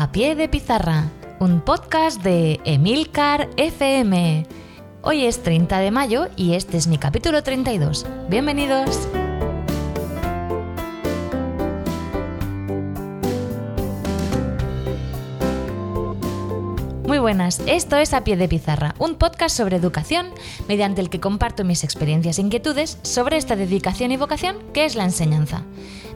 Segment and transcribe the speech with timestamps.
[0.00, 4.46] A Pie de Pizarra, un podcast de Emilcar FM.
[5.02, 8.06] Hoy es 30 de mayo y este es mi capítulo 32.
[8.30, 9.06] Bienvenidos.
[17.06, 20.28] Muy buenas, esto es A Pie de Pizarra, un podcast sobre educación
[20.66, 24.94] mediante el que comparto mis experiencias e inquietudes sobre esta dedicación y vocación que es
[24.94, 25.62] la enseñanza.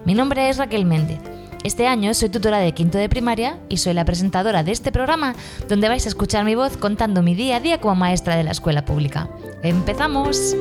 [0.07, 1.34] Mi nombre es Raquel Méndez
[1.65, 5.35] este año soy tutora de quinto de primaria y soy la presentadora de este programa
[5.67, 8.51] donde vais a escuchar mi voz contando mi día a día como maestra de la
[8.51, 9.31] escuela pública.
[9.63, 10.55] ¡Empezamos!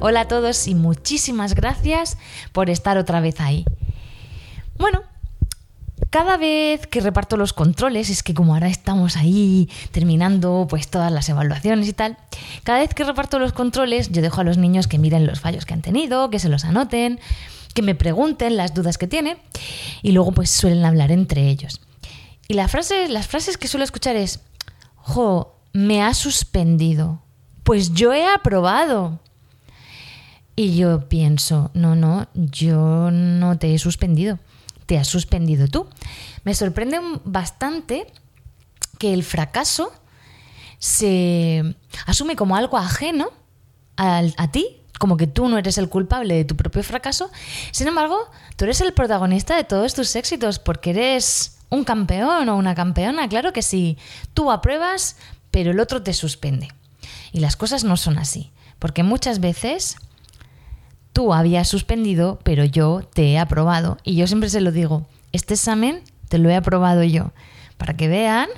[0.00, 2.18] Hola a todos y muchísimas gracias
[2.52, 3.64] por estar otra vez ahí.
[4.76, 5.02] Bueno,
[6.14, 11.10] cada vez que reparto los controles, es que como ahora estamos ahí terminando pues todas
[11.10, 12.16] las evaluaciones y tal,
[12.62, 15.66] cada vez que reparto los controles yo dejo a los niños que miren los fallos
[15.66, 17.18] que han tenido, que se los anoten,
[17.74, 19.38] que me pregunten las dudas que tienen
[20.02, 21.80] y luego pues suelen hablar entre ellos.
[22.46, 24.38] Y la frase, las frases que suelo escuchar es,
[24.94, 27.22] jo, me ha suspendido.
[27.64, 29.18] Pues yo he aprobado.
[30.54, 34.38] Y yo pienso, no, no, yo no te he suspendido
[34.86, 35.86] te has suspendido tú.
[36.44, 38.06] Me sorprende bastante
[38.98, 39.92] que el fracaso
[40.78, 43.30] se asume como algo ajeno
[43.96, 47.30] a, a ti, como que tú no eres el culpable de tu propio fracaso.
[47.72, 48.18] Sin embargo,
[48.56, 53.28] tú eres el protagonista de todos tus éxitos porque eres un campeón o una campeona,
[53.28, 53.98] claro que sí.
[54.32, 55.16] Tú apruebas,
[55.50, 56.68] pero el otro te suspende.
[57.32, 59.96] Y las cosas no son así, porque muchas veces
[61.14, 63.96] tú habías suspendido, pero yo te he aprobado.
[64.04, 67.32] Y yo siempre se lo digo, este examen te lo he aprobado yo,
[67.78, 68.48] para que vean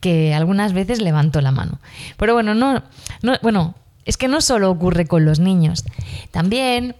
[0.00, 1.80] que algunas veces levanto la mano.
[2.18, 2.84] Pero bueno, no,
[3.22, 3.74] no, bueno,
[4.04, 5.84] es que no solo ocurre con los niños,
[6.30, 6.94] también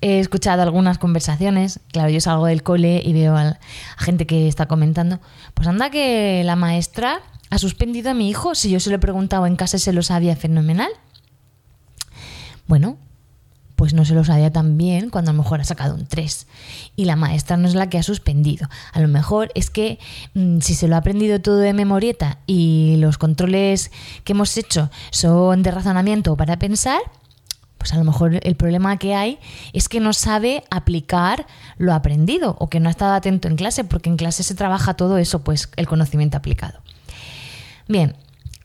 [0.00, 3.58] he escuchado algunas conversaciones, claro, yo salgo del cole y veo a,
[3.96, 5.20] gente que está comentando,
[5.54, 8.98] pues anda que la maestra ha suspendido a mi hijo, si yo se lo he
[8.98, 10.90] preguntado en casa se lo sabía fenomenal.
[12.66, 12.98] Bueno,
[13.76, 16.46] pues no se lo sabía tan bien cuando a lo mejor ha sacado un 3.
[16.96, 18.68] Y la maestra no es la que ha suspendido.
[18.92, 19.98] A lo mejor es que
[20.34, 23.90] mm, si se lo ha aprendido todo de memorieta y los controles
[24.24, 27.00] que hemos hecho son de razonamiento para pensar,
[27.78, 29.38] pues a lo mejor el problema que hay
[29.72, 31.46] es que no sabe aplicar
[31.76, 34.94] lo aprendido o que no ha estado atento en clase, porque en clase se trabaja
[34.94, 36.80] todo eso, pues el conocimiento aplicado.
[37.86, 38.16] Bien,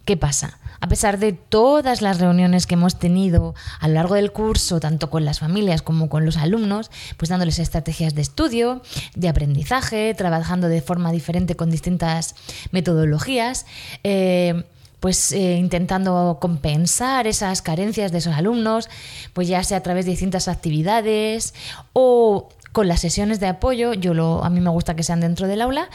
[0.05, 0.58] ¿qué pasa?
[0.81, 5.09] A pesar de todas las reuniones que hemos tenido a lo largo del curso, tanto
[5.09, 8.81] con las familias como con los alumnos, pues dándoles estrategias de estudio,
[9.15, 12.35] de aprendizaje, trabajando de forma diferente con distintas
[12.71, 13.65] metodologías.
[14.03, 14.63] Eh,
[14.99, 18.89] pues eh, intentando compensar esas carencias de esos alumnos,
[19.33, 21.53] pues ya sea a través de distintas actividades
[21.93, 25.47] o con las sesiones de apoyo, yo lo, a mí me gusta que sean dentro
[25.47, 25.89] del aula,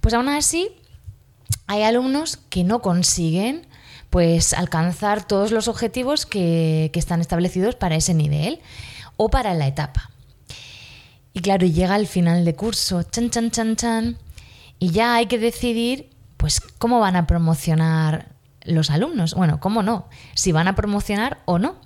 [0.00, 0.70] pues aún así
[1.66, 3.66] hay alumnos que no consiguen
[4.10, 8.60] pues alcanzar todos los objetivos que, están establecidos para ese nivel
[9.16, 10.10] o para la etapa.
[11.32, 14.18] Y claro, llega el final de curso, chan, chan, chan, chan,
[14.80, 18.32] y ya hay que decidir, pues, cómo van a promocionar
[18.64, 19.34] los alumnos.
[19.34, 21.76] Bueno, cómo no, si van a promocionar o no.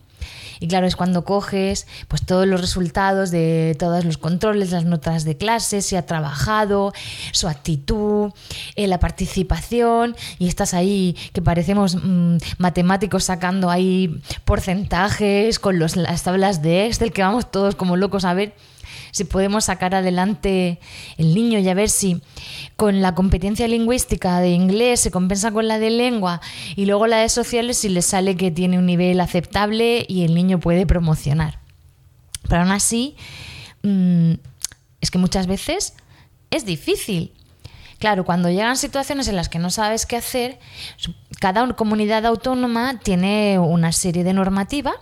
[0.63, 5.25] Y claro, es cuando coges pues todos los resultados de todos los controles, las notas
[5.25, 6.93] de clase, si ha trabajado,
[7.33, 8.31] su actitud,
[8.77, 15.97] eh, la participación, y estás ahí que parecemos mm, matemáticos sacando ahí porcentajes con los,
[15.97, 18.55] las tablas de Excel, que vamos todos como locos a ver
[19.13, 20.81] si podemos sacar adelante
[21.19, 22.21] el niño y a ver si
[22.77, 26.41] con la competencia lingüística de inglés se compensa con la de lengua
[26.75, 30.35] y luego la de sociales si le sale que tiene un nivel aceptable y el
[30.35, 31.61] niño puede promocionar.
[32.49, 33.15] Pero aún así,
[33.83, 34.33] mm,
[35.01, 35.95] es que muchas veces
[36.51, 37.33] es difícil.
[37.99, 40.59] Claro, cuando llegan situaciones en las que no sabes qué hacer,
[41.39, 44.95] cada comunidad autónoma tiene una serie de normativa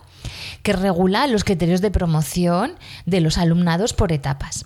[0.63, 2.73] que regula los criterios de promoción
[3.05, 4.65] de los alumnados por etapas.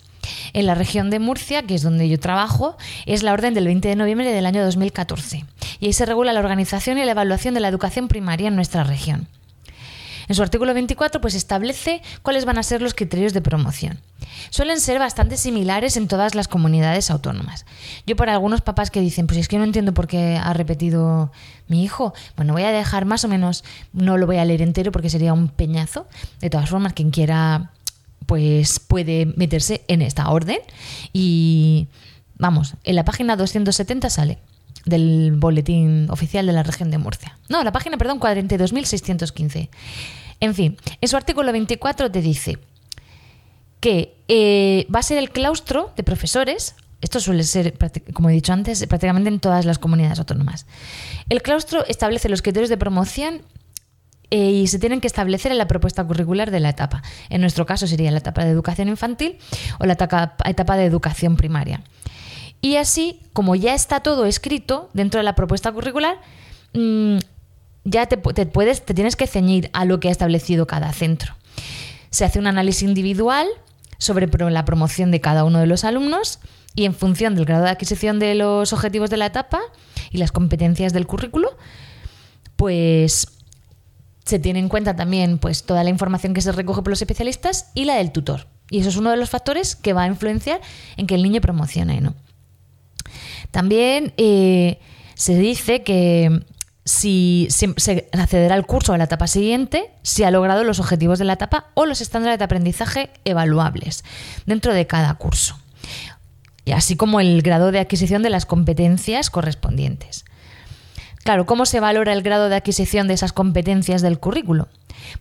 [0.54, 3.88] En la región de Murcia, que es donde yo trabajo, es la orden del 20
[3.88, 5.46] de noviembre del año 2014.
[5.80, 8.84] Y ahí se regula la organización y la evaluación de la educación primaria en nuestra
[8.84, 9.28] región.
[10.28, 14.00] En su artículo 24 pues establece cuáles van a ser los criterios de promoción.
[14.50, 17.66] Suelen ser bastante similares en todas las comunidades autónomas.
[18.06, 21.32] Yo para algunos papás que dicen, pues es que no entiendo por qué ha repetido
[21.68, 23.64] mi hijo, bueno, voy a dejar más o menos,
[23.94, 26.08] no lo voy a leer entero porque sería un peñazo.
[26.40, 27.72] De todas formas, quien quiera
[28.26, 30.58] pues puede meterse en esta orden
[31.14, 31.88] y
[32.38, 34.40] vamos, en la página 270 sale
[34.86, 37.38] del boletín oficial de la región de Murcia.
[37.50, 39.70] No, la página, perdón, 42.615.
[40.40, 42.60] En fin, en su artículo 24 te dice
[43.80, 47.78] que eh, va a ser el claustro de profesores, esto suele ser,
[48.14, 50.66] como he dicho antes, prácticamente en todas las comunidades autónomas.
[51.30, 53.42] El claustro establece los criterios de promoción
[54.32, 57.04] eh, y se tienen que establecer en la propuesta curricular de la etapa.
[57.30, 59.38] En nuestro caso sería la etapa de educación infantil
[59.80, 61.82] o la etapa de educación primaria.
[62.66, 66.18] Y así, como ya está todo escrito dentro de la propuesta curricular,
[66.74, 67.18] mm,
[67.84, 71.36] ya te, puedes, te tienes que ceñir a lo que ha establecido cada centro.
[72.10, 73.46] Se hace un análisis individual
[74.00, 76.40] sobre la promoción de cada uno de los alumnos
[76.74, 79.62] y en función del grado de adquisición de los objetivos de la etapa
[80.10, 81.56] y las competencias del currículo,
[82.56, 83.28] pues
[84.26, 87.70] se tiene en cuenta también pues, toda la información que se recoge por los especialistas
[87.76, 88.48] y la del tutor.
[88.72, 90.62] Y eso es uno de los factores que va a influenciar
[90.98, 92.16] en que el niño promocione, ¿no?
[93.56, 94.80] También eh,
[95.14, 96.44] se dice que
[96.84, 101.24] si se accederá al curso a la etapa siguiente si ha logrado los objetivos de
[101.24, 104.04] la etapa o los estándares de aprendizaje evaluables
[104.46, 105.58] dentro de cada curso,
[106.66, 110.26] y así como el grado de adquisición de las competencias correspondientes.
[111.24, 114.68] Claro, ¿cómo se valora el grado de adquisición de esas competencias del currículo?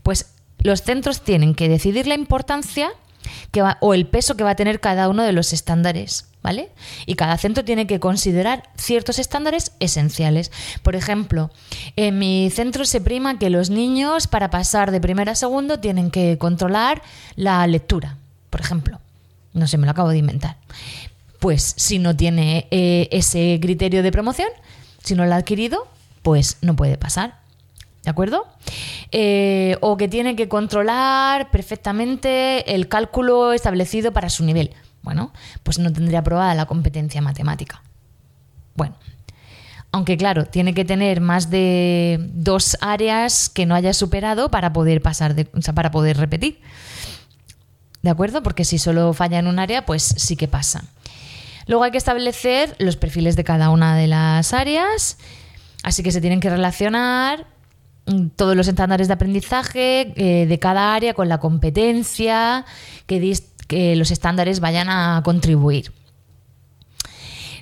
[0.03, 2.91] Pues los centros tienen que decidir la importancia
[3.81, 6.69] o el peso que va a tener cada uno de los estándares ¿vale?
[7.07, 10.53] Y cada centro tiene que considerar ciertos estándares esenciales.
[10.83, 11.51] Por ejemplo,
[11.97, 16.11] en mi centro se prima que los niños para pasar de primero a segundo tienen
[16.11, 17.03] que controlar
[17.35, 18.19] la lectura,
[18.51, 19.01] por ejemplo.
[19.55, 20.59] No sé, me lo acabo de inventar.
[21.39, 24.49] Pues si no tiene eh, ese criterio de promoción,
[25.03, 25.89] si no lo ha adquirido,
[26.21, 27.39] pues no puede pasar.
[28.05, 28.47] ¿De acuerdo?
[29.13, 34.75] Eh, o que tiene que controlar perfectamente el cálculo establecido para su nivel.
[35.03, 37.83] Bueno, pues no tendría aprobada la competencia matemática.
[38.75, 38.97] Bueno,
[39.91, 45.01] aunque claro, tiene que tener más de dos áreas que no haya superado para poder
[45.01, 46.61] pasar, de, para poder repetir.
[48.03, 48.43] ¿De acuerdo?
[48.43, 50.85] Porque si solo falla en un área, pues sí que pasa.
[51.67, 55.17] Luego hay que establecer los perfiles de cada una de las áreas,
[55.83, 57.54] así que se tienen que relacionar
[58.37, 62.65] todos los estándares de aprendizaje eh, de cada área con la competencia
[63.07, 65.93] que, que los estándares vayan a contribuir.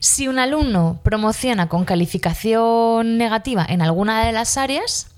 [0.01, 5.13] Si un alumno promociona con calificación negativa en alguna de las áreas,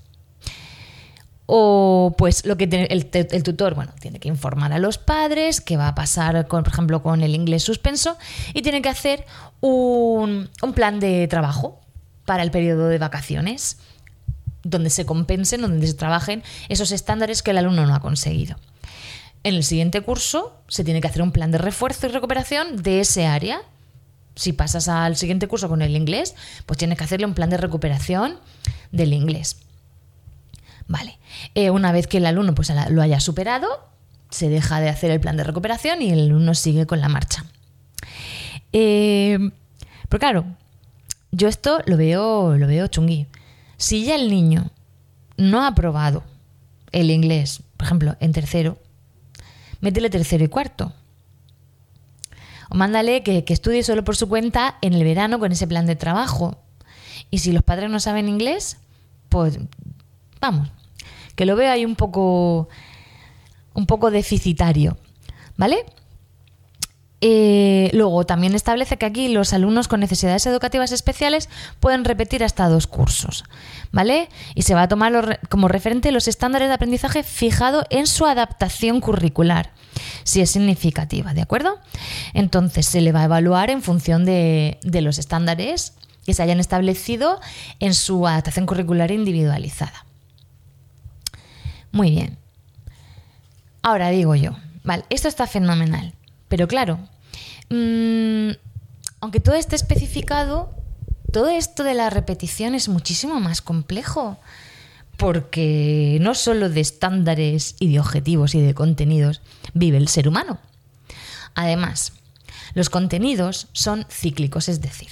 [1.47, 5.87] o pues lo que el, tutor, bueno, tiene que informar a los padres qué va
[5.87, 8.17] a pasar, con, por ejemplo, con el inglés suspenso
[8.53, 9.25] y tiene que hacer
[9.61, 11.81] un, un plan de trabajo
[12.25, 13.79] para el periodo de vacaciones,
[14.65, 18.57] donde se compensen, donde se trabajen esos estándares que el alumno no ha conseguido.
[19.43, 22.99] En el siguiente curso se tiene que hacer un plan de refuerzo y recuperación de
[22.99, 23.61] ese área.
[24.35, 27.57] Si pasas al siguiente curso con el inglés, pues tienes que hacerle un plan de
[27.57, 28.39] recuperación
[28.91, 29.57] del inglés.
[30.87, 31.19] Vale.
[31.53, 33.67] Eh, una vez que el alumno pues, lo haya superado,
[34.31, 37.45] se deja de hacer el plan de recuperación y el alumno sigue con la marcha.
[38.73, 39.37] Eh,
[40.09, 40.45] pero claro,
[41.31, 43.27] yo esto lo veo, lo veo chungui.
[43.77, 44.71] Si ya el niño
[45.37, 46.23] no ha aprobado
[46.91, 48.77] el inglés, por ejemplo, en tercero,
[49.81, 50.93] métele tercero y cuarto.
[52.69, 55.95] O mándale que, estudie solo por su cuenta en el verano con ese plan de
[55.95, 56.57] trabajo.
[57.29, 58.77] Y si los padres no saben inglés,
[59.29, 59.59] pues
[60.39, 60.69] vamos,
[61.35, 62.69] que lo vea ahí un poco
[63.73, 64.97] un poco deficitario,
[65.57, 65.85] ¿vale?
[67.21, 72.67] Eh, luego, también establece que aquí los alumnos con necesidades educativas especiales pueden repetir hasta
[72.67, 73.45] dos cursos,
[73.91, 74.29] ¿vale?
[74.53, 78.99] Y se va a tomar como referente los estándares de aprendizaje fijado en su adaptación
[78.99, 79.71] curricular,
[80.23, 81.79] si es significativa, ¿de acuerdo?
[82.33, 85.93] Entonces, se le va a evaluar en función de, de los estándares
[86.25, 87.39] que se hayan establecido
[87.79, 90.05] en su adaptación curricular individualizada.
[91.91, 92.37] Muy bien.
[93.81, 96.13] Ahora digo yo, vale, esto está fenomenal.
[96.55, 96.99] Pero claro,
[97.69, 98.51] mm,
[99.19, 100.73] aunque todo esté especificado,
[101.33, 104.39] todo esto de la repetición es muchísimo más complejo.
[105.17, 109.41] Porque no solo de estándares y de objetivos y de contenidos
[109.73, 110.57] vive el ser humano.
[111.55, 112.13] Además,
[112.73, 115.09] los contenidos son cíclicos, es decir,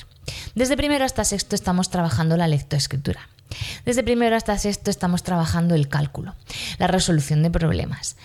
[0.55, 3.27] desde primero hasta sexto estamos trabajando la lectoescritura.
[3.83, 6.35] Desde primero hasta sexto estamos trabajando el cálculo,
[6.79, 8.15] la resolución de problemas,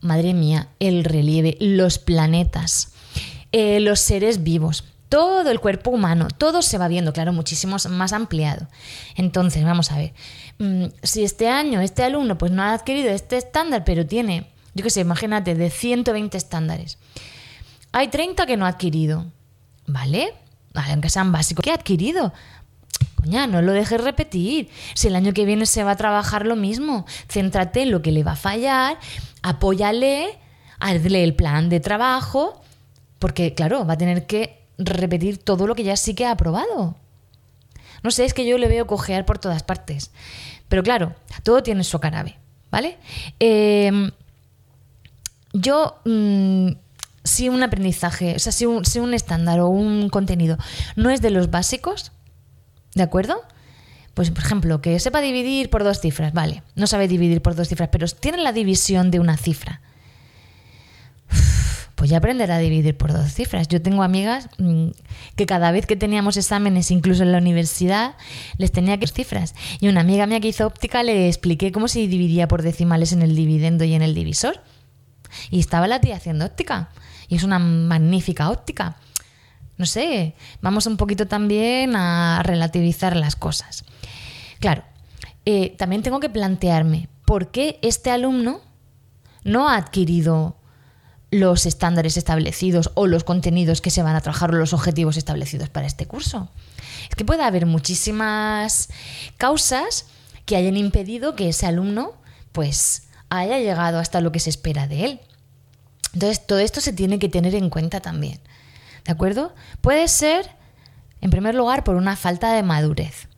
[0.00, 2.92] madre mía, el relieve, los planetas,
[3.52, 8.12] eh, los seres vivos, todo el cuerpo humano, todo se va viendo, claro, muchísimo más
[8.12, 8.68] ampliado.
[9.16, 10.12] Entonces, vamos a ver,
[10.58, 14.84] mm, si este año este alumno pues no ha adquirido este estándar, pero tiene, yo
[14.84, 16.98] qué sé, imagínate, de 120 estándares,
[17.92, 19.26] hay 30 que no ha adquirido,
[19.86, 20.32] ¿vale?
[20.74, 22.32] Aunque sean básicos, ¿qué ha adquirido?
[23.16, 24.70] Coña, no lo dejes repetir.
[24.94, 28.12] Si el año que viene se va a trabajar lo mismo, céntrate en lo que
[28.12, 28.98] le va a fallar,
[29.42, 30.38] apóyale,
[30.78, 32.62] hazle el plan de trabajo,
[33.18, 36.96] porque claro, va a tener que repetir todo lo que ya sí que ha aprobado.
[38.02, 40.10] No sé, es que yo le veo cojear por todas partes.
[40.68, 42.38] Pero claro, todo tiene su carabe,
[42.70, 42.96] ¿vale?
[43.38, 44.10] Em,
[45.52, 46.70] yo, mm,
[47.24, 50.56] si un aprendizaje, o sea, un, si un estándar o un contenido
[50.96, 52.12] no es de los básicos,
[52.94, 53.40] ¿De acuerdo?
[54.20, 57.68] Pues, por ejemplo, que sepa dividir por dos cifras, vale, no sabe dividir por dos
[57.68, 59.80] cifras, pero tiene la división de una cifra.
[61.94, 63.68] Pues ya aprenderá a dividir por dos cifras.
[63.68, 64.88] Yo tengo amigas mm,
[65.36, 68.14] que cada vez que teníamos exámenes, incluso en la universidad,
[68.58, 69.54] les tenía que cifras.
[69.80, 73.22] Y una amiga mía que hizo óptica le expliqué cómo se dividía por decimales en
[73.22, 74.60] el dividendo y en el divisor.
[75.50, 76.90] Y estaba la tía haciendo óptica.
[77.28, 78.96] Y es una magnífica óptica
[79.80, 83.86] no sé, vamos un poquito también a relativizar las cosas.
[84.60, 84.84] Claro,
[85.46, 88.60] eh, también tengo que plantearme por qué este alumno
[89.42, 90.56] no ha adquirido
[91.30, 95.68] los estándares establecidos o los contenidos que se van a trabajar o los objetivos establecidos
[95.68, 96.50] para este curso.
[97.08, 98.88] Es que puede haber muchísimas
[99.36, 100.06] causas
[100.44, 102.14] que hayan impedido que ese alumno
[102.52, 105.20] pues haya llegado hasta lo que se espera de él.
[106.12, 108.40] Entonces, todo esto se tiene que tener en cuenta también.
[109.04, 109.54] ¿De acuerdo?
[109.80, 110.50] Puede ser,
[111.20, 113.29] en primer lugar, por una falta de madurez.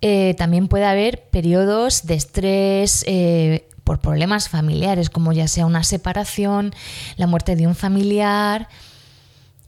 [0.00, 5.82] Eh, también puede haber periodos de estrés eh, por problemas familiares, como ya sea una
[5.82, 6.72] separación,
[7.16, 8.68] la muerte de un familiar,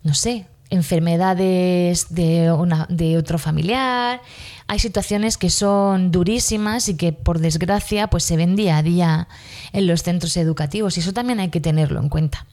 [0.02, 2.54] no sé, enfermedades de,
[2.88, 4.22] de otro familiar.
[4.68, 9.28] Hay situaciones que son durísimas y que por desgracia pues se ven día a día
[9.72, 12.46] en los centros educativos y eso también hay que tenerlo en cuenta.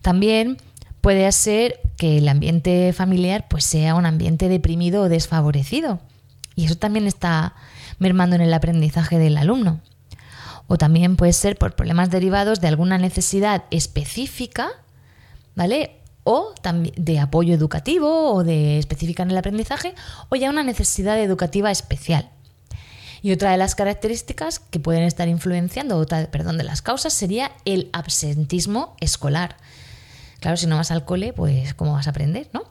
[0.00, 0.56] También
[1.02, 6.00] puede ser que el ambiente familiar pues sea un ambiente deprimido o desfavorecido.
[6.54, 7.54] Y eso también está
[7.98, 9.80] mermando en el aprendizaje del alumno.
[10.66, 14.68] O también puede ser por problemas derivados de alguna necesidad específica,
[15.54, 16.00] ¿vale?
[16.22, 16.54] O
[16.96, 19.94] de apoyo educativo o de específica en el aprendizaje,
[20.30, 22.30] o ya una necesidad educativa especial.
[23.20, 27.52] Y otra de las características que pueden estar influenciando, otra, perdón, de las causas sería
[27.64, 29.56] el absentismo escolar.
[30.40, 32.64] Claro, si no vas al cole, pues ¿cómo vas a aprender, no?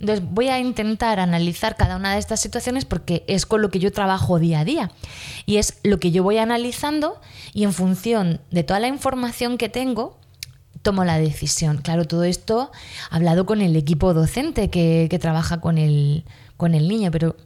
[0.00, 3.78] Entonces voy a intentar analizar cada una de estas situaciones porque es con lo que
[3.78, 4.90] yo trabajo día a día.
[5.46, 7.20] Y es lo que yo voy analizando
[7.52, 10.18] y en función de toda la información que tengo,
[10.82, 11.78] tomo la decisión.
[11.78, 12.70] Claro, todo esto
[13.10, 16.24] hablado con el equipo docente que, que trabaja con el,
[16.56, 17.36] con el niño, pero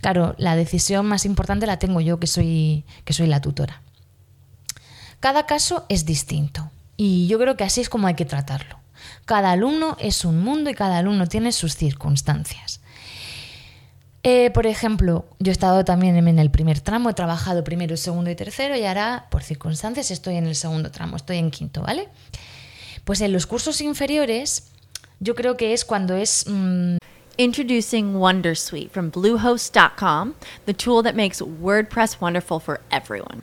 [0.00, 3.82] claro, la decisión más importante la tengo yo, que soy, que soy la tutora.
[5.20, 8.78] Cada caso es distinto y yo creo que así es como hay que tratarlo.
[9.24, 12.80] Cada alumno es un mundo y cada alumno tiene sus circunstancias.
[14.22, 18.30] Eh, por ejemplo, yo he estado también en el primer tramo, he trabajado primero, segundo
[18.30, 22.08] y tercero y ahora, por circunstancias, estoy en el segundo tramo, estoy en quinto, ¿vale?
[23.04, 24.68] Pues en los cursos inferiores,
[25.20, 26.44] yo creo que es cuando es...
[26.46, 26.98] Mmm...
[27.40, 30.34] Introducing Wondersuite from Bluehost.com,
[30.66, 33.42] the tool that makes WordPress wonderful for everyone.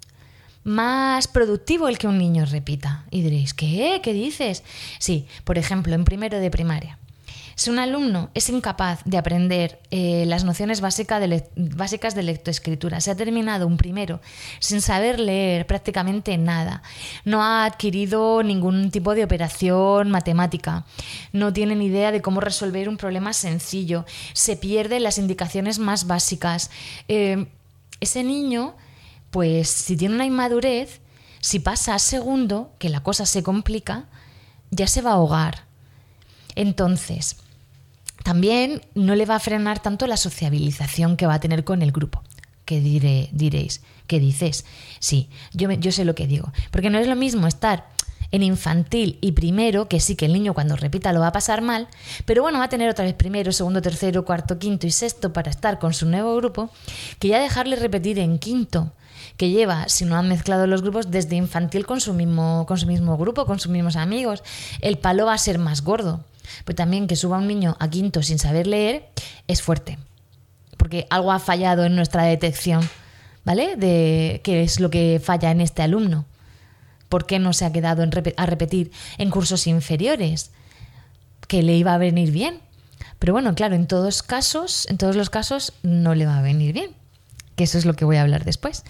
[0.63, 3.05] Más productivo el que un niño repita.
[3.11, 3.99] Y diréis, ¿qué?
[4.03, 4.63] ¿Qué dices?
[4.99, 6.97] Sí, por ejemplo, en primero de primaria.
[7.55, 13.15] Si un alumno es incapaz de aprender eh, las nociones básicas de lectoescritura, se ha
[13.15, 14.19] terminado un primero
[14.59, 16.81] sin saber leer prácticamente nada,
[17.25, 20.85] no ha adquirido ningún tipo de operación matemática,
[21.33, 26.07] no tiene ni idea de cómo resolver un problema sencillo, se pierden las indicaciones más
[26.07, 26.71] básicas,
[27.07, 27.45] eh,
[27.99, 28.73] ese niño
[29.31, 31.01] pues si tiene una inmadurez,
[31.39, 34.05] si pasa a segundo, que la cosa se complica,
[34.69, 35.65] ya se va a ahogar.
[36.55, 37.37] Entonces,
[38.23, 41.91] también no le va a frenar tanto la sociabilización que va a tener con el
[41.91, 42.23] grupo.
[42.65, 44.65] Que diré, diréis, ¿qué dices?
[44.99, 46.51] Sí, yo, yo sé lo que digo.
[46.69, 47.87] Porque no es lo mismo estar
[48.31, 51.61] en infantil y primero, que sí que el niño cuando repita lo va a pasar
[51.61, 51.87] mal,
[52.25, 55.49] pero bueno, va a tener otra vez primero, segundo, tercero, cuarto, quinto y sexto para
[55.49, 56.69] estar con su nuevo grupo,
[57.19, 58.93] que ya dejarle repetir en quinto
[59.41, 62.85] que lleva, si no han mezclado los grupos, desde infantil con su mismo, con su
[62.85, 64.43] mismo grupo, con sus mismos amigos.
[64.81, 66.23] El palo va a ser más gordo.
[66.63, 69.09] Pero también que suba un niño a quinto sin saber leer
[69.47, 69.97] es fuerte.
[70.77, 72.87] Porque algo ha fallado en nuestra detección,
[73.43, 73.77] ¿vale?
[73.77, 76.25] De qué es lo que falla en este alumno.
[77.09, 78.03] ¿Por qué no se ha quedado
[78.37, 80.51] a repetir en cursos inferiores?
[81.47, 82.59] Que le iba a venir bien.
[83.17, 86.73] Pero bueno, claro, en todos casos, en todos los casos no le va a venir
[86.73, 87.01] bien
[87.61, 88.83] que eso es lo que voy a hablar después.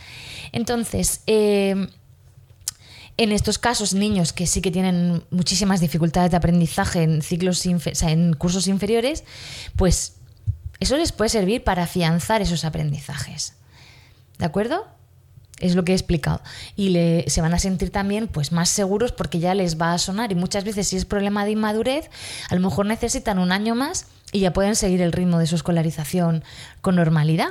[0.52, 1.88] Entonces, eh,
[3.18, 8.34] en estos casos, niños que sí que tienen muchísimas dificultades de aprendizaje en ciclos en
[8.34, 9.24] cursos inferiores,
[9.76, 10.16] pues
[10.80, 13.54] eso les puede servir para afianzar esos aprendizajes.
[14.40, 14.88] ¿De acuerdo?
[15.60, 16.42] Es lo que he explicado.
[16.76, 16.98] Y
[17.28, 20.32] se van a sentir también pues, más seguros porque ya les va a sonar.
[20.32, 22.10] Y muchas veces, si es problema de inmadurez,
[22.50, 25.56] a lo mejor necesitan un año más y ya pueden seguir el ritmo de su
[25.56, 26.44] escolarización
[26.82, 27.50] con normalidad.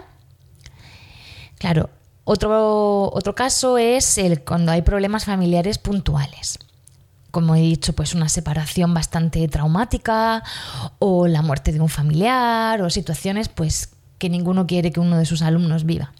[1.59, 1.91] Claro,
[2.33, 6.61] otro, otro caso es el, cuando hay problemas familiares puntuales.
[7.33, 10.45] Como he dicho, pues una separación bastante traumática
[11.01, 15.27] o la muerte de un familiar o situaciones pues que ninguno quiere que uno de
[15.27, 16.13] sus alumnos viva.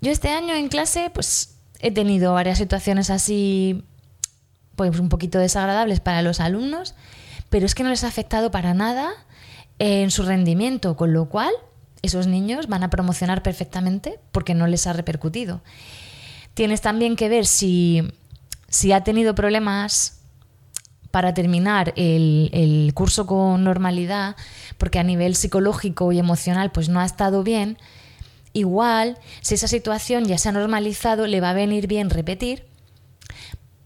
[0.00, 3.82] Yo este año en clase pues he tenido varias situaciones así
[4.76, 6.94] pues un poquito desagradables para los alumnos,
[7.50, 9.10] pero es que no les ha afectado para nada
[9.80, 11.52] en su rendimiento, con lo cual
[12.04, 15.62] esos niños van a promocionar perfectamente porque no les ha repercutido.
[16.54, 18.02] Tienes también que ver si,
[18.92, 20.20] ha tenido problemas
[21.10, 24.36] para terminar el, curso con normalidad,
[24.78, 27.78] porque a nivel psicológico y emocional pues no ha estado bien,
[28.52, 32.66] igual si esa situación ya se ha normalizado, le va a venir bien repetir,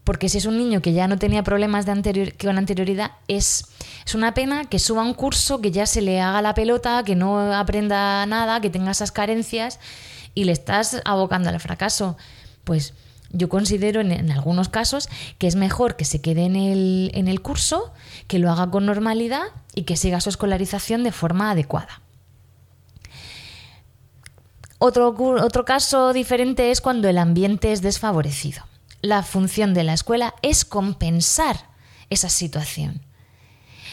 [0.09, 3.67] porque si es un niño que ya no tenía problemas de anterior, con anterioridad, es
[4.07, 7.15] es una pena que suba un curso, que ya se le haga la pelota, que
[7.15, 9.79] no aprenda nada, que tenga esas carencias
[10.33, 12.17] y le estás abocando al fracaso.
[12.65, 12.95] Pues
[13.33, 17.43] yo considero en, algunos casos que es mejor que se quede en el, en el
[17.43, 17.93] curso,
[18.29, 19.43] que lo haga con normalidad
[19.75, 22.01] y que siga su escolarización de forma adecuada.
[24.79, 28.68] Otro, otro, caso diferente es cuando el ambiente es desfavorecido.
[29.01, 31.69] La función de la escuela es compensar
[32.11, 33.03] esa situación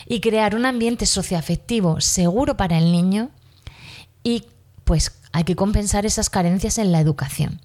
[0.07, 3.29] y crear un ambiente socioafectivo seguro para el niño
[4.23, 4.45] y
[4.83, 7.61] pues hay que compensar esas carencias en la educación.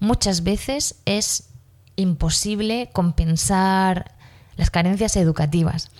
[0.00, 1.48] Muchas veces es
[1.96, 4.14] imposible compensar
[4.56, 5.90] las carencias educativas,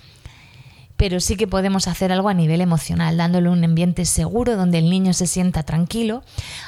[0.96, 4.90] pero sí que podemos hacer algo a nivel emocional, dándole un ambiente seguro donde el
[4.90, 6.22] niño se sienta tranquilo,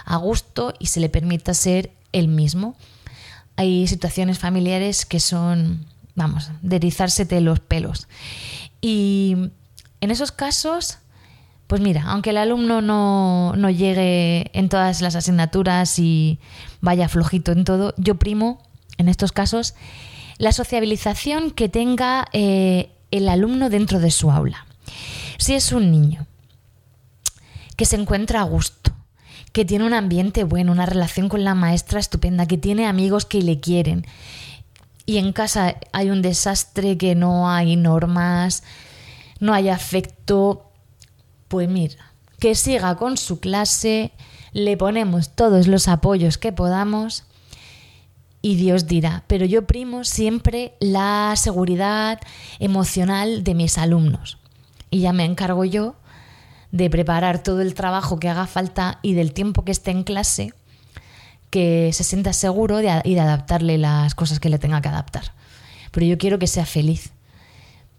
[0.05, 2.77] a gusto y se le permita ser el mismo.
[3.57, 8.09] Hay situaciones familiares que son, vamos, de erizársete los pelos.
[8.81, 9.37] Y
[10.01, 10.99] en esos casos,
[11.67, 16.41] pues mira, aunque el alumno no, llegue en todas las asignaturas y
[16.81, 18.63] vaya flojito en todo, yo primo,
[18.99, 19.75] en estos casos,
[20.39, 24.67] la sociabilización que tenga eh, el alumno dentro de su aula.
[25.39, 26.27] Si es un niño
[27.77, 28.93] que se encuentra a gusto,
[29.53, 33.43] que tiene un ambiente bueno, una relación con la maestra estupenda, que tiene amigos que
[33.43, 34.07] le quieren.
[35.07, 38.63] Y en casa hay un desastre, que no hay normas,
[39.41, 40.71] no hay afecto.
[41.49, 44.13] Pues mira, que siga con su clase,
[44.53, 47.25] le ponemos todos los apoyos que podamos
[48.43, 52.21] y Dios dirá, pero yo primo siempre la seguridad
[52.59, 54.39] emocional de mis alumnos.
[54.91, 55.95] Y ya me encargo yo
[56.73, 60.55] de preparar todo el trabajo que haga falta y del tiempo que esté en clase,
[61.51, 65.33] que se sienta seguro de, y de adaptarle las cosas que le tenga que adaptar.
[65.91, 67.11] Pero yo quiero que sea feliz,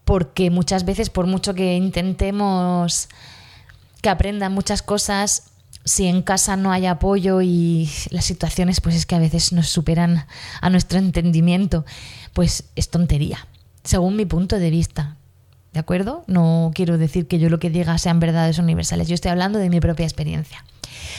[0.06, 3.10] porque muchas veces, por mucho que intentemos
[4.02, 5.52] que aprenda muchas cosas,
[5.84, 9.68] si en casa no hay apoyo y las situaciones pues es que a veces nos
[9.68, 10.26] superan
[10.62, 11.86] a nuestro entendimiento,
[12.34, 13.48] pues es tontería,
[13.84, 15.18] según mi punto de vista.
[15.74, 16.24] ¿De acuerdo?
[16.28, 19.70] No quiero decir que yo lo que diga sean verdades universales, yo estoy hablando de
[19.70, 20.66] mi propia experiencia.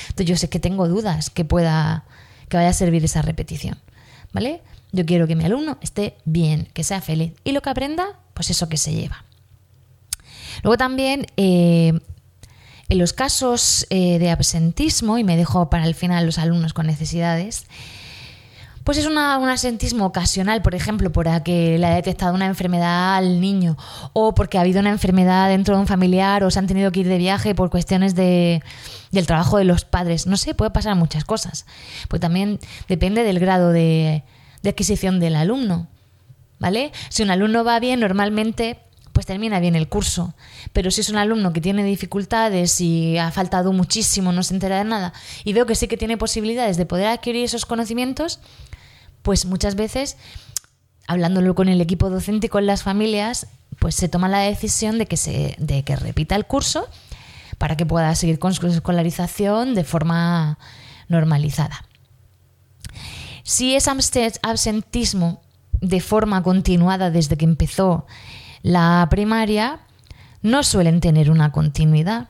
[0.08, 2.04] Entonces yo sé que tengo dudas que pueda
[2.48, 3.78] que vaya a servir esa repetición,
[4.32, 4.60] ¿vale?
[4.92, 8.50] Yo quiero que mi alumno esté bien, que sea feliz y lo que aprenda, pues
[8.50, 9.24] eso que se lleva.
[10.62, 11.98] Luego también eh,
[12.90, 16.86] en los casos eh, de absentismo, y me dejo para el final los alumnos con
[16.86, 17.64] necesidades,
[18.84, 23.76] pues es un absentismo ocasional, por ejemplo, porque le ha detectado una enfermedad al niño
[24.12, 27.00] o porque ha habido una enfermedad dentro de un familiar o se han tenido que
[27.00, 28.62] ir de viaje por cuestiones de,
[29.12, 30.26] del trabajo de los padres.
[30.26, 31.66] No sé, puede pasar muchas cosas.
[32.08, 34.24] Pues también depende del grado de,
[34.62, 35.88] de adquisición del alumno.
[36.58, 36.92] ¿Vale?
[37.08, 38.78] Si un alumno va bien, normalmente
[39.12, 40.34] pues termina bien el curso.
[40.72, 44.78] Pero si es un alumno que tiene dificultades y ha faltado muchísimo, no se entera
[44.78, 45.12] de nada,
[45.44, 48.40] y veo que sí que tiene posibilidades de poder adquirir esos conocimientos,
[49.22, 50.16] pues muchas veces,
[51.06, 53.46] hablándolo con el equipo docente y con las familias,
[53.78, 56.88] pues se toma la decisión de que, se, de que repita el curso
[57.58, 60.58] para que pueda seguir con su escolarización de forma
[61.08, 61.84] normalizada.
[63.44, 65.40] Si es absentismo
[65.80, 68.06] de forma continuada desde que empezó
[68.62, 69.80] la primaria
[70.42, 72.28] no suelen tener una continuidad.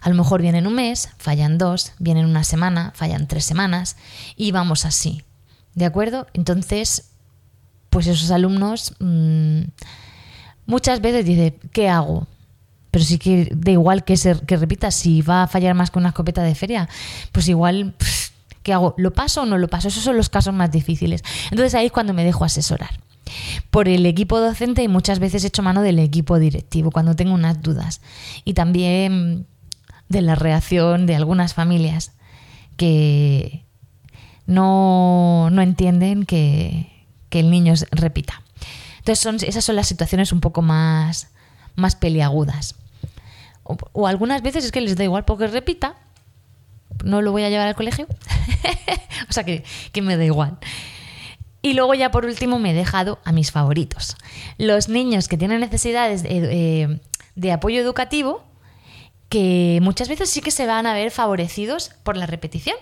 [0.00, 3.96] A lo mejor vienen un mes, fallan dos, vienen una semana, fallan tres semanas
[4.36, 5.22] y vamos así.
[5.76, 6.26] ¿De acuerdo?
[6.32, 7.10] Entonces,
[7.90, 9.60] pues esos alumnos mmm,
[10.64, 12.26] muchas veces dicen, ¿qué hago?
[12.90, 15.98] Pero sí que da igual que, se, que repita, si va a fallar más que
[15.98, 16.88] una escopeta de feria,
[17.30, 17.94] pues igual,
[18.62, 18.94] ¿qué hago?
[18.96, 19.88] ¿Lo paso o no lo paso?
[19.88, 21.22] Esos son los casos más difíciles.
[21.50, 22.98] Entonces ahí es cuando me dejo asesorar
[23.70, 27.34] por el equipo docente y muchas veces he hecho mano del equipo directivo cuando tengo
[27.34, 28.00] unas dudas.
[28.46, 29.46] Y también
[30.08, 32.12] de la reacción de algunas familias
[32.78, 33.65] que
[34.46, 36.92] no, entienden que,
[37.30, 38.40] el niño repita.
[38.96, 41.28] Entonces son, esas son las situaciones un poco más,
[41.74, 42.76] más peliagudas.
[43.62, 45.96] O, algunas veces es que les da igual porque repita,
[47.04, 48.06] no lo voy a llevar al colegio.
[49.28, 50.58] o sea que, que me da igual.
[51.66, 54.16] Y luego ya por último me he dejado a mis favoritos.
[54.56, 57.00] Los niños que tienen necesidades de,
[57.34, 58.44] eh, apoyo educativo,
[59.28, 62.76] que muchas veces sí que se van a ver favorecidos por la repetición.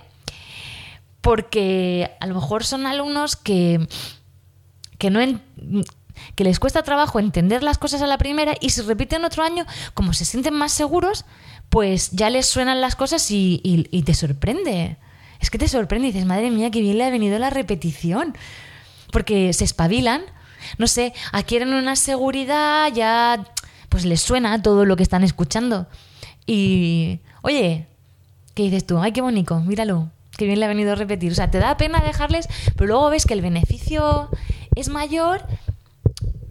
[1.25, 3.89] Porque a lo mejor son alumnos que,
[4.99, 5.21] que no
[6.35, 9.65] que les cuesta trabajo entender las cosas a la primera y si repiten otro año,
[9.95, 11.25] como se sienten más seguros,
[11.71, 14.99] pues ya les suenan las cosas y, y te sorprende.
[15.41, 18.37] Es que te sorprende y dices, madre mía, qué bien le ha venido la repetición
[19.11, 20.23] porque se espabilan,
[20.77, 23.47] no sé, adquieren una seguridad, ya
[23.89, 25.87] pues les suena todo lo que están escuchando.
[26.47, 27.87] Y, oye,
[28.53, 28.99] ¿qué dices tú?
[28.99, 31.33] Ay, qué bonito, míralo, qué bien le ha venido a repetir.
[31.33, 34.29] O sea, te da pena dejarles, pero luego ves que el beneficio
[34.75, 35.47] es mayor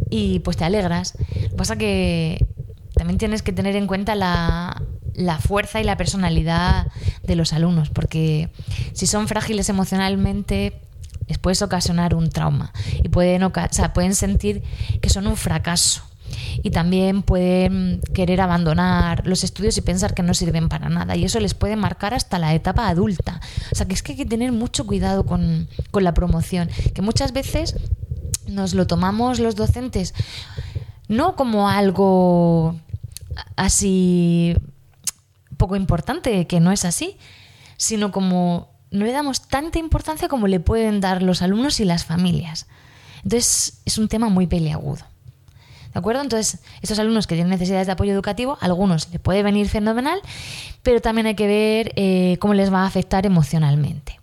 [0.09, 1.15] y pues te alegras.
[1.41, 2.45] Lo que pasa que
[2.93, 4.81] también tienes que tener en cuenta la,
[5.13, 6.87] la fuerza y la personalidad
[7.23, 8.49] de los alumnos, porque
[8.93, 10.81] si son frágiles emocionalmente,
[11.27, 13.49] les puedes ocasionar un trauma y pueden,
[13.93, 14.63] pueden sentir
[15.01, 16.03] que son un fracaso
[16.61, 21.25] y también pueden querer abandonar los estudios y pensar que no sirven para nada y
[21.25, 23.41] eso les puede marcar hasta la etapa adulta.
[23.71, 27.01] O sea que es que hay que tener mucho cuidado con, con la promoción, que
[27.01, 27.75] muchas veces
[28.47, 30.13] nos lo tomamos los docentes
[31.07, 32.75] no como algo
[33.55, 34.55] así
[35.57, 37.17] poco importante, que no es así,
[37.77, 42.05] sino como no le damos tanta importancia como le pueden dar los alumnos y las
[42.05, 42.67] familias.
[43.23, 45.05] Entonces es un tema muy peliagudo.
[45.93, 46.21] ¿De acuerdo?
[46.21, 50.19] Entonces, estos alumnos que tienen necesidades de apoyo educativo, algunos les puede venir fenomenal,
[50.81, 54.19] pero también hay que ver eh, cómo les va a afectar emocionalmente.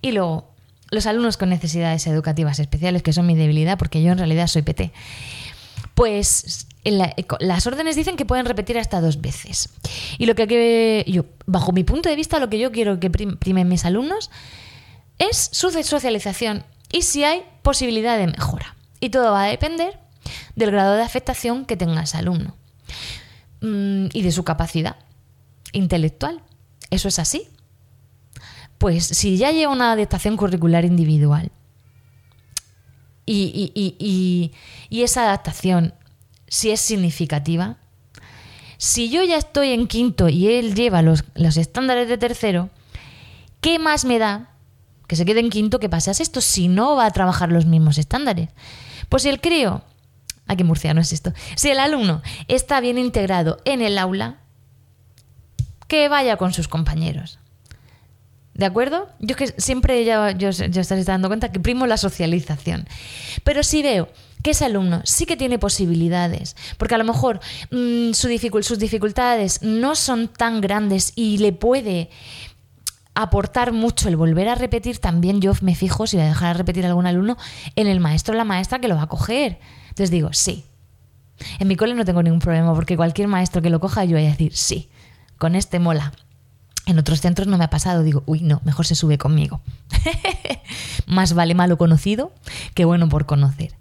[0.00, 0.48] Y luego,
[0.90, 4.62] los alumnos con necesidades educativas especiales, que son mi debilidad, porque yo en realidad soy
[4.62, 4.92] PT,
[5.94, 6.66] Pues
[7.40, 9.68] las órdenes dicen que pueden repetir hasta dos veces.
[10.18, 13.68] Y lo que yo, bajo mi punto de vista, lo que yo quiero que primen
[13.68, 14.30] mis alumnos
[15.18, 18.74] es su socialización y si hay posibilidad de mejora.
[19.00, 20.03] Y todo va a depender
[20.56, 22.56] del grado de afectación que tenga ese alumno
[23.60, 24.96] mm, y de su capacidad
[25.72, 26.42] intelectual.
[26.90, 27.48] Eso es así.
[28.78, 31.50] Pues si ya lleva una adaptación curricular individual
[33.26, 34.52] y,
[34.90, 35.94] esa adaptación,
[36.48, 37.76] si es significativa,
[38.76, 42.70] si yo ya estoy en quinto y él lleva los, los estándares de tercero,
[43.60, 44.50] ¿qué más me da
[45.06, 47.98] que se quede en quinto que pase a si no va a trabajar los mismos
[47.98, 48.50] estándares?
[49.08, 49.82] Pues si el crío,
[50.46, 54.38] aquí murciano es esto, si el alumno está bien integrado en el aula,
[55.88, 57.38] que vaya con sus compañeros.
[58.54, 59.08] ¿De acuerdo?
[59.18, 62.86] Yo que siempre ya, yo, yo estáis dando cuenta que primo la socialización.
[63.42, 64.08] Pero si veo
[64.44, 69.96] que ese alumno sí que tiene posibilidades, porque a lo mejor mm, sus dificultades no
[69.96, 72.10] son tan grandes y le puede
[73.14, 76.84] aportar mucho el volver a repetir, también yo me fijo si voy a dejar repetir
[76.84, 77.36] a algún alumno
[77.74, 79.58] en el maestro o la maestra que lo va a coger.
[79.94, 80.64] Entonces digo, sí.
[81.60, 84.26] En mi cole no tengo ningún problema porque cualquier maestro que lo coja yo voy
[84.26, 84.88] a decir, sí,
[85.38, 86.12] con este mola.
[86.86, 89.60] En otros centros no me ha pasado, digo, uy, no, mejor se sube conmigo.
[91.06, 92.32] Más vale malo conocido
[92.74, 93.76] que bueno por conocer.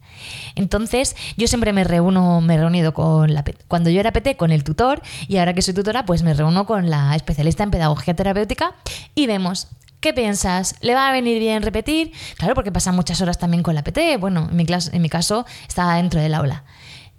[0.55, 4.51] Entonces, yo siempre me reúno, me he reunido con la cuando yo era PT con
[4.51, 8.15] el tutor y ahora que soy tutora, pues me reúno con la especialista en pedagogía
[8.15, 8.75] terapéutica
[9.15, 9.67] y vemos
[9.99, 10.75] ¿Qué piensas?
[10.81, 12.11] ¿Le va a venir bien repetir?
[12.37, 14.17] Claro, porque pasan muchas horas también con la PT.
[14.17, 16.65] Bueno, en mi, en mi caso está dentro del aula.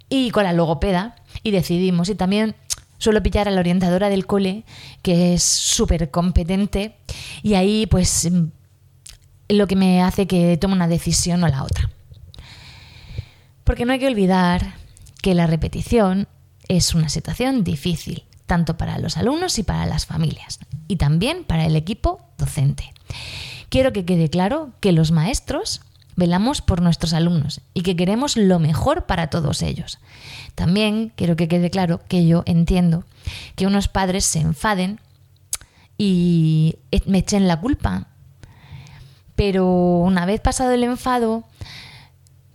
[0.07, 1.15] Y con la logopeda.
[1.41, 2.09] Y decidimos.
[2.09, 2.55] Y también
[2.97, 4.63] Suelo pillar a la orientadora del cole,
[5.01, 6.95] que es súper competente,
[7.43, 8.29] y ahí pues
[9.49, 11.89] lo que me hace que tome una decisión o la otra.
[13.65, 14.75] Porque no hay que olvidar
[15.21, 16.27] que la repetición
[16.67, 21.65] es una situación difícil, tanto para los alumnos y para las familias, y también para
[21.65, 22.93] el equipo docente.
[23.69, 25.81] Quiero que quede claro que los maestros
[26.15, 29.99] velamos por nuestros alumnos y que queremos lo mejor para todos ellos.
[30.53, 33.03] También quiero que quede claro que yo entiendo
[33.55, 34.99] que unos padres se enfaden
[35.97, 36.75] y
[37.05, 38.07] me echen la culpa.
[39.35, 41.43] Pero una vez pasado el enfado,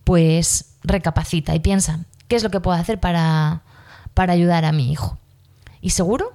[0.05, 3.63] pues recapacita y piensa, ¿qué es lo que puedo hacer para,
[4.15, 5.19] para ayudar a mi hijo?
[5.81, 6.33] Y seguro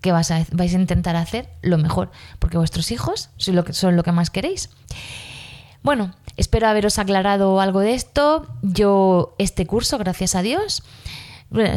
[0.00, 3.72] que vais a, vais a intentar hacer lo mejor, porque vuestros hijos son lo que,
[3.72, 4.70] son lo que más queréis.
[5.82, 8.46] Bueno, espero haberos aclarado algo de esto.
[8.62, 10.82] Yo este curso, gracias a Dios,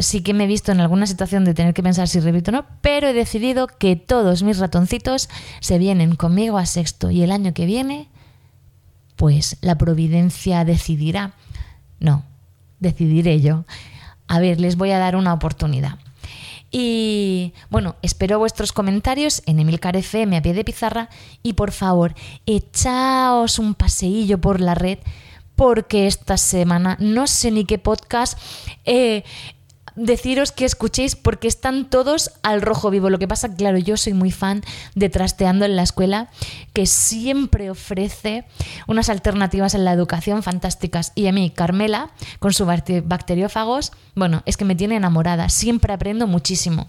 [0.00, 2.54] sí que me he visto en alguna situación de tener que pensar si repito o
[2.54, 5.28] no, pero he decidido que todos mis ratoncitos
[5.60, 8.08] se vienen conmigo a sexto y el año que viene,
[9.16, 11.34] pues la providencia decidirá.
[12.02, 12.24] No,
[12.80, 13.64] decidiré yo.
[14.26, 15.98] A ver, les voy a dar una oportunidad.
[16.70, 21.10] Y bueno, espero vuestros comentarios en Emilcar FM a pie de pizarra
[21.42, 22.14] y por favor,
[22.46, 24.98] echaos un paseillo por la red
[25.54, 28.38] porque esta semana no sé ni qué podcast
[28.86, 29.22] eh,
[29.96, 33.10] deciros que escuchéis porque están todos al rojo vivo.
[33.10, 34.62] Lo que pasa, claro, yo soy muy fan
[34.94, 36.28] de Trasteando en la Escuela,
[36.72, 38.44] que siempre ofrece
[38.86, 41.12] unas alternativas en la educación fantásticas.
[41.14, 45.48] Y a mí, Carmela, con sus bacteriófagos, bueno, es que me tiene enamorada.
[45.48, 46.88] Siempre aprendo muchísimo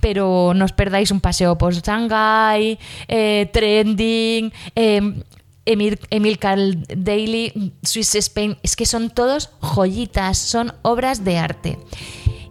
[0.00, 5.22] pero no os perdáis un paseo por Shanghai, eh, Trending, eh,
[5.70, 11.78] Emil, Carl Daily, Swiss Spain, es que son todos joyitas, son obras de arte.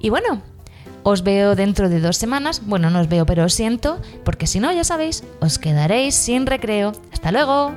[0.02, 0.42] Y bueno,
[1.04, 2.62] os veo dentro de dos semanas.
[2.66, 6.46] Bueno, no os veo, pero os siento, porque si no, ya sabéis, os quedaréis sin
[6.46, 6.94] recreo.
[7.12, 7.74] Hasta luego.